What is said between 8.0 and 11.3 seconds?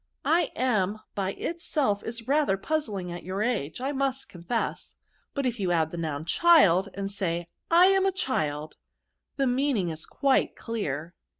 a child, the mean ing is quite clear.